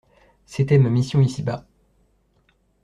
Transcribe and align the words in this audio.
C'était 0.47 0.79
ma 0.79 0.89
mission 0.89 1.21
ici-bas. 1.21 1.63